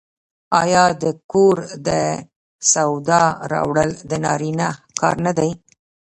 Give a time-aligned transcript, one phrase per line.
[0.61, 1.57] آیا د کور
[1.87, 1.89] د
[2.71, 4.67] سودا راوړل د نارینه
[4.99, 5.51] کار نه دی؟